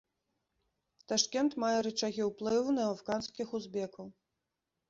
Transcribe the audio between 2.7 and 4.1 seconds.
на афганскіх узбекаў.